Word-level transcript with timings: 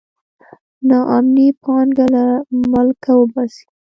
نا 0.87 0.97
امني 1.15 1.47
پانګه 1.63 2.05
له 2.13 2.25
ملکه 2.71 3.11
وباسي. 3.19 3.65